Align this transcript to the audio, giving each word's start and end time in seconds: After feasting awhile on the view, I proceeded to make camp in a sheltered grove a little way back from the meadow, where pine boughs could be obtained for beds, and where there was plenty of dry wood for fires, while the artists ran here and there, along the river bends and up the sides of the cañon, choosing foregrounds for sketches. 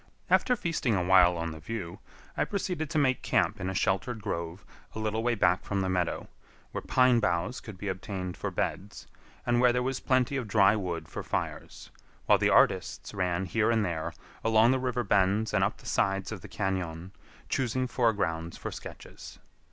After 0.31 0.55
feasting 0.55 0.95
awhile 0.95 1.37
on 1.37 1.51
the 1.51 1.59
view, 1.59 1.99
I 2.35 2.43
proceeded 2.43 2.89
to 2.89 2.97
make 2.97 3.21
camp 3.21 3.61
in 3.61 3.69
a 3.69 3.75
sheltered 3.75 4.19
grove 4.19 4.65
a 4.95 4.99
little 4.99 5.21
way 5.21 5.35
back 5.35 5.63
from 5.63 5.81
the 5.81 5.89
meadow, 5.89 6.27
where 6.71 6.81
pine 6.81 7.19
boughs 7.19 7.59
could 7.61 7.77
be 7.77 7.87
obtained 7.87 8.35
for 8.35 8.49
beds, 8.49 9.05
and 9.45 9.61
where 9.61 9.71
there 9.71 9.83
was 9.83 9.99
plenty 9.99 10.37
of 10.37 10.47
dry 10.47 10.75
wood 10.75 11.07
for 11.07 11.21
fires, 11.21 11.91
while 12.25 12.39
the 12.39 12.49
artists 12.49 13.13
ran 13.13 13.45
here 13.45 13.69
and 13.69 13.85
there, 13.85 14.11
along 14.43 14.71
the 14.71 14.79
river 14.79 15.03
bends 15.03 15.53
and 15.53 15.63
up 15.63 15.77
the 15.77 15.85
sides 15.85 16.31
of 16.31 16.41
the 16.41 16.49
cañon, 16.49 17.11
choosing 17.47 17.85
foregrounds 17.85 18.57
for 18.57 18.71
sketches. 18.71 19.37